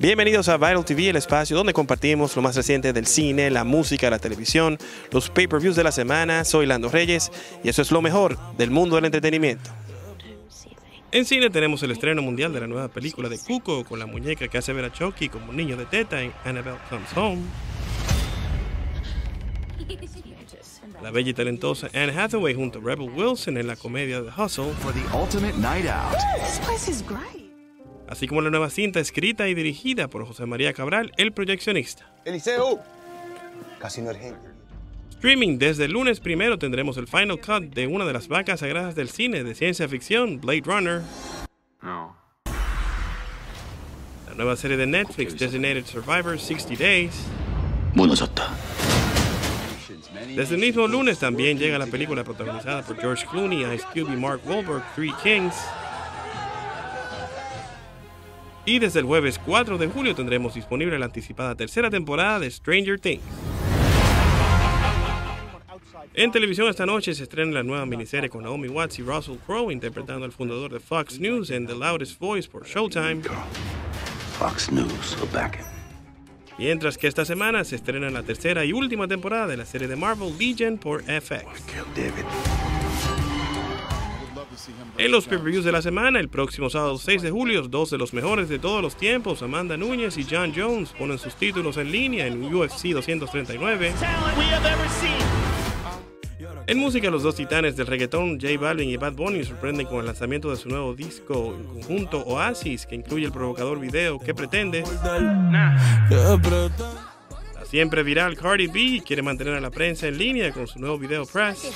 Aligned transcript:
Bienvenidos 0.00 0.48
a 0.48 0.56
Viral 0.56 0.82
TV, 0.82 1.10
el 1.10 1.16
espacio 1.16 1.54
donde 1.54 1.74
compartimos 1.74 2.34
lo 2.34 2.40
más 2.40 2.56
reciente 2.56 2.94
del 2.94 3.04
cine, 3.04 3.50
la 3.50 3.64
música, 3.64 4.08
la 4.08 4.18
televisión, 4.18 4.78
los 5.12 5.28
pay-per-views 5.28 5.76
de 5.76 5.84
la 5.84 5.92
semana. 5.92 6.42
Soy 6.44 6.64
Lando 6.64 6.88
Reyes 6.88 7.30
y 7.62 7.68
eso 7.68 7.82
es 7.82 7.90
lo 7.90 8.00
mejor 8.00 8.38
del 8.56 8.70
mundo 8.70 8.96
del 8.96 9.04
entretenimiento. 9.04 9.70
En 11.12 11.26
cine 11.26 11.50
tenemos 11.50 11.82
el 11.82 11.90
estreno 11.90 12.22
mundial 12.22 12.50
de 12.54 12.60
la 12.60 12.66
nueva 12.66 12.88
película 12.88 13.28
de 13.28 13.38
Cuco 13.38 13.84
con 13.84 13.98
la 13.98 14.06
muñeca 14.06 14.48
que 14.48 14.56
hace 14.56 14.72
ver 14.72 14.86
a 14.86 14.90
Chucky 14.90 15.28
como 15.28 15.50
un 15.50 15.56
niño 15.58 15.76
de 15.76 15.84
teta 15.84 16.22
en 16.22 16.32
Annabelle 16.46 16.78
Comes 16.88 17.14
Home. 17.14 17.42
La 21.02 21.10
bella 21.10 21.28
y 21.28 21.34
talentosa 21.34 21.88
Anne 21.92 22.18
Hathaway 22.18 22.54
junto 22.54 22.78
a 22.78 22.82
Rebel 22.82 23.10
Wilson 23.10 23.58
en 23.58 23.66
la 23.66 23.76
comedia 23.76 24.22
The 24.22 24.42
Hustle. 24.42 24.72
for 24.80 24.94
the 24.94 25.04
ultimate 25.14 25.58
night 25.58 25.84
out. 25.84 26.16
This 26.38 26.58
place 26.60 26.88
is 26.88 27.02
great. 27.02 27.39
Así 28.10 28.26
como 28.26 28.42
la 28.42 28.50
nueva 28.50 28.68
cinta 28.68 29.00
escrita 29.00 29.48
y 29.48 29.54
dirigida 29.54 30.08
por 30.08 30.26
José 30.26 30.44
María 30.44 30.74
Cabral, 30.74 31.12
el 31.16 31.32
proyeccionista. 31.32 32.12
Eliseo. 32.24 32.80
Casi 33.78 34.02
no 34.02 34.10
eres. 34.10 34.34
Streaming 35.10 35.58
desde 35.58 35.84
el 35.84 35.92
lunes 35.92 36.20
primero 36.20 36.58
tendremos 36.58 36.96
el 36.96 37.06
final 37.06 37.40
cut 37.40 37.74
de 37.74 37.86
una 37.86 38.04
de 38.04 38.12
las 38.12 38.28
vacas 38.28 38.60
sagradas 38.60 38.94
del 38.94 39.08
cine 39.08 39.44
de 39.44 39.54
ciencia 39.54 39.88
ficción, 39.88 40.40
Blade 40.40 40.62
Runner. 40.64 41.02
La 41.82 44.34
nueva 44.34 44.56
serie 44.56 44.76
de 44.76 44.86
Netflix, 44.86 45.38
Designated 45.38 45.86
Survivor 45.86 46.38
60 46.38 46.82
Days. 46.82 47.12
Desde 50.34 50.54
el 50.54 50.60
mismo 50.60 50.86
lunes 50.86 51.18
también 51.18 51.58
llega 51.58 51.78
la 51.78 51.86
película 51.86 52.24
protagonizada 52.24 52.82
por 52.82 52.98
George 52.98 53.26
Clooney, 53.26 53.62
Ice 53.74 53.84
Cube 53.92 54.12
y 54.12 54.16
Mark 54.16 54.40
Wahlberg, 54.46 54.82
Three 54.94 55.12
Kings. 55.22 55.54
Y 58.64 58.78
desde 58.78 59.00
el 59.00 59.06
jueves 59.06 59.40
4 59.44 59.78
de 59.78 59.88
julio 59.88 60.14
tendremos 60.14 60.54
disponible 60.54 60.98
la 60.98 61.06
anticipada 61.06 61.54
tercera 61.54 61.90
temporada 61.90 62.38
de 62.40 62.50
Stranger 62.50 63.00
Things. 63.00 63.22
En 66.12 66.32
televisión 66.32 66.68
esta 66.68 66.86
noche 66.86 67.14
se 67.14 67.22
estrena 67.22 67.52
la 67.52 67.62
nueva 67.62 67.86
miniserie 67.86 68.28
con 68.28 68.42
Naomi 68.42 68.68
Watts 68.68 68.98
y 68.98 69.02
Russell 69.02 69.36
Crowe 69.46 69.72
interpretando 69.72 70.24
al 70.24 70.32
fundador 70.32 70.72
de 70.72 70.80
Fox 70.80 71.20
News 71.20 71.50
en 71.50 71.66
The 71.66 71.74
Loudest 71.74 72.18
Voice 72.18 72.48
por 72.48 72.66
Showtime. 72.66 73.22
Fox 74.38 74.72
News. 74.72 75.16
Mientras 76.58 76.98
que 76.98 77.06
esta 77.06 77.24
semana 77.24 77.64
se 77.64 77.76
estrena 77.76 78.10
la 78.10 78.22
tercera 78.22 78.64
y 78.64 78.72
última 78.72 79.08
temporada 79.08 79.46
de 79.46 79.56
la 79.56 79.64
serie 79.64 79.88
de 79.88 79.96
Marvel 79.96 80.36
Legion 80.38 80.76
por 80.78 81.02
FX. 81.02 81.46
En 84.98 85.10
los 85.10 85.26
pay-per-views 85.26 85.64
de 85.64 85.72
la 85.72 85.82
semana, 85.82 86.20
el 86.20 86.28
próximo 86.28 86.70
sábado 86.70 86.98
6 86.98 87.22
de 87.22 87.30
julio, 87.30 87.62
dos 87.62 87.90
de 87.90 87.98
los 87.98 88.12
mejores 88.12 88.48
de 88.48 88.58
todos 88.58 88.82
los 88.82 88.96
tiempos, 88.96 89.42
Amanda 89.42 89.76
Núñez 89.76 90.16
y 90.18 90.26
John 90.28 90.52
Jones, 90.54 90.90
ponen 90.98 91.18
sus 91.18 91.34
títulos 91.34 91.76
en 91.76 91.90
línea 91.90 92.26
en 92.26 92.42
UFC 92.54 92.88
239. 92.88 93.92
En 96.66 96.78
música, 96.78 97.10
los 97.10 97.22
dos 97.22 97.34
titanes 97.34 97.76
del 97.76 97.86
reggaetón, 97.86 98.38
J 98.40 98.58
Balvin 98.58 98.88
y 98.90 98.96
Bad 98.96 99.14
Bunny, 99.14 99.44
sorprenden 99.44 99.86
con 99.86 100.00
el 100.00 100.06
lanzamiento 100.06 100.50
de 100.50 100.56
su 100.56 100.68
nuevo 100.68 100.94
disco 100.94 101.56
en 101.56 101.64
conjunto 101.64 102.18
Oasis, 102.20 102.86
que 102.86 102.94
incluye 102.94 103.26
el 103.26 103.32
provocador 103.32 103.80
video 103.80 104.18
¿Qué 104.18 104.34
pretendes? 104.34 104.88
La 107.54 107.64
siempre 107.64 108.02
viral 108.02 108.36
Cardi 108.36 108.66
B 108.66 109.02
quiere 109.04 109.22
mantener 109.22 109.54
a 109.54 109.60
la 109.60 109.70
prensa 109.70 110.06
en 110.06 110.18
línea 110.18 110.52
con 110.52 110.66
su 110.66 110.78
nuevo 110.78 110.98
video 110.98 111.26
Press. 111.26 111.72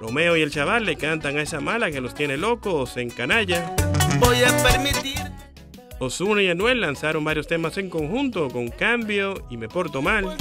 Romeo 0.00 0.34
y 0.34 0.40
el 0.40 0.50
chaval 0.50 0.86
le 0.86 0.96
cantan 0.96 1.36
a 1.36 1.42
esa 1.42 1.60
mala 1.60 1.90
que 1.90 2.00
los 2.00 2.14
tiene 2.14 2.38
locos 2.38 2.96
en 2.96 3.10
canalla. 3.10 3.76
Voy 4.18 4.42
a 4.42 4.56
permitir. 4.62 5.20
Ozuna 5.98 6.42
y 6.42 6.48
Anuel 6.48 6.80
lanzaron 6.80 7.22
varios 7.22 7.46
temas 7.46 7.76
en 7.76 7.90
conjunto 7.90 8.48
con 8.48 8.68
Cambio 8.68 9.34
y 9.50 9.58
Me 9.58 9.68
Porto 9.68 10.00
Mal. 10.00 10.38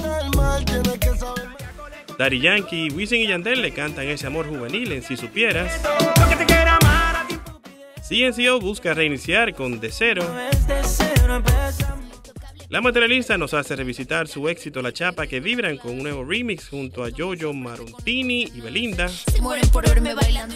Daddy 2.18 2.40
Yankee, 2.40 2.90
Wisin 2.92 3.22
y 3.22 3.28
Yandel 3.28 3.62
le 3.62 3.72
cantan 3.72 4.08
ese 4.08 4.28
amor 4.28 4.48
juvenil 4.48 4.94
en 4.94 5.04
Si 5.04 5.18
Supieras. 5.18 5.82
CNCO 8.08 8.62
busca 8.62 8.94
reiniciar 8.94 9.54
con 9.54 9.82
De 9.82 9.92
Cero. 9.92 10.24
La 12.70 12.82
materialista 12.82 13.36
nos 13.36 13.56
hace 13.56 13.76
revisitar 13.76 14.28
su 14.28 14.48
éxito 14.48 14.84
La 14.84 14.94
Chapa 14.94 15.26
que 15.26 15.40
vibran 15.40 15.78
con 15.78 15.94
un 15.94 16.04
nuevo 16.04 16.24
remix 16.24 16.70
junto 16.70 17.04
a 17.04 17.10
Jojo 17.10 17.52
Marontini 17.52 18.44
y 18.44 18.62
Belinda. 18.62 19.08
Se 19.08 19.42
mueren 19.42 19.68
por 19.72 19.90
verme 19.90 20.14
bailando. 20.14 20.54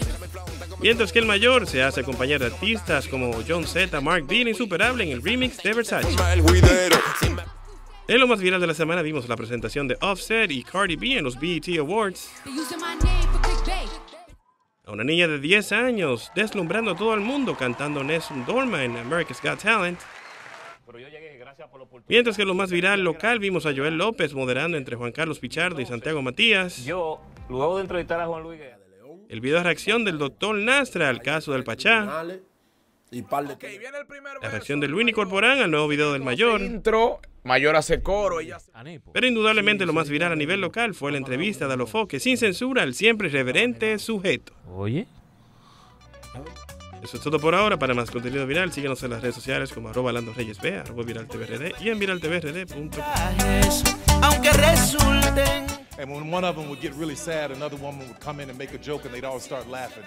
Mientras 0.80 1.12
que 1.12 1.18
el 1.18 1.26
mayor 1.26 1.66
se 1.66 1.82
hace 1.82 2.02
acompañar 2.02 2.38
de 2.38 2.46
artistas 2.46 3.08
como 3.08 3.32
John 3.46 3.66
Z, 3.66 4.00
Mark 4.00 4.28
Dean 4.28 4.46
Insuperable 4.46 5.02
en 5.02 5.10
el 5.10 5.22
remix 5.22 5.60
de 5.60 5.72
Versace. 5.74 6.08
En 8.06 8.20
lo 8.20 8.28
más 8.28 8.40
viral 8.40 8.60
de 8.60 8.68
la 8.68 8.74
semana 8.74 9.02
vimos 9.02 9.28
la 9.28 9.36
presentación 9.36 9.88
de 9.88 9.96
Offset 10.00 10.52
y 10.52 10.62
Cardi 10.62 10.94
B 10.94 11.18
en 11.18 11.24
los 11.24 11.36
BET 11.40 11.80
Awards. 11.80 12.30
A 14.86 14.92
una 14.92 15.02
niña 15.02 15.26
de 15.26 15.40
10 15.40 15.72
años 15.72 16.30
deslumbrando 16.36 16.92
a 16.92 16.96
todo 16.96 17.12
el 17.12 17.20
mundo 17.20 17.56
cantando 17.56 18.04
Nessun 18.04 18.46
Dorma 18.46 18.84
en 18.84 18.96
America's 18.98 19.40
Got 19.42 19.60
Talent. 19.60 19.98
Mientras 22.08 22.36
que 22.36 22.44
lo 22.44 22.54
más 22.54 22.70
viral 22.70 23.02
local 23.02 23.38
vimos 23.38 23.66
a 23.66 23.74
Joel 23.74 23.96
López 23.96 24.34
moderando 24.34 24.76
entre 24.76 24.96
Juan 24.96 25.12
Carlos 25.12 25.38
Pichardo 25.38 25.80
y 25.80 25.86
Santiago 25.86 26.22
Matías. 26.22 26.84
Yo, 26.84 27.20
luego 27.48 27.76
de 27.76 27.82
entrevistar 27.82 28.20
a 28.20 28.26
Juan 28.26 28.42
Luis 28.42 28.58
Guerra, 28.58 28.78
El 29.28 29.40
video 29.40 29.58
de 29.58 29.64
reacción 29.64 30.04
del 30.04 30.18
doctor 30.18 30.56
Nastra 30.56 31.08
al 31.08 31.22
caso 31.22 31.52
del 31.52 31.64
Pachá. 31.64 32.24
Y 33.10 33.22
par 33.22 33.46
de 33.46 33.80
La 34.42 34.50
reacción 34.50 34.80
de 34.80 34.88
Luini 34.88 35.12
Corporán 35.12 35.60
al 35.60 35.70
nuevo 35.70 35.86
video 35.86 36.12
del 36.12 36.22
mayor. 36.22 36.60
intro, 36.60 37.20
mayor 37.44 37.76
hace 37.76 38.02
coro, 38.02 38.40
ella 38.40 38.58
Pero 39.12 39.26
indudablemente 39.26 39.86
lo 39.86 39.92
más 39.92 40.08
viral 40.08 40.32
a 40.32 40.36
nivel 40.36 40.60
local 40.60 40.94
fue 40.94 41.12
la 41.12 41.18
entrevista 41.18 41.68
de 41.68 41.74
Alofoque 41.74 42.18
sin 42.18 42.36
censura 42.36 42.82
al 42.82 42.94
siempre 42.94 43.28
irreverente 43.28 43.98
sujeto. 43.98 44.52
Oye. 44.68 45.06
Eso 47.04 47.18
es 47.18 47.22
todo 47.22 47.38
por 47.38 47.54
ahora. 47.54 47.78
Para 47.78 47.92
más 47.92 48.10
contenido 48.10 48.46
viral, 48.46 48.72
síguenos 48.72 49.02
en 49.02 49.10
las 49.10 49.20
redes 49.20 49.34
sociales 49.34 49.70
como 49.72 49.90
arroba 49.90 50.10
Lando 50.10 50.32
Reyes 50.32 50.58
B, 50.58 50.78
arroba 50.78 51.02
viraltvrd 51.02 51.74
y 51.78 51.90
en 51.90 51.98
viraltvrd.com. 51.98 52.90
aunque 54.22 54.50
resulten 54.52 55.66
And 55.98 56.10
when 56.10 56.32
one 56.32 56.44
of 56.44 56.56
them 56.56 56.68
would 56.70 56.80
get 56.80 56.92
really 56.94 57.14
sad, 57.14 57.52
another 57.52 57.76
woman 57.76 58.08
would 58.08 58.18
come 58.20 58.42
in 58.42 58.48
and 58.48 58.58
make 58.58 58.74
a 58.74 58.78
joke 58.78 59.04
and 59.04 59.14
they'd 59.14 59.24
all 59.24 59.38
start 59.38 59.68
laughing. 59.68 60.04